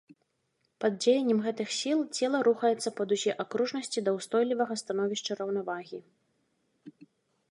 [0.83, 5.99] Пад дзеяннем гэтых сіл цела рухаецца па дузе акружнасці да ўстойлівага становішча раўнавагі.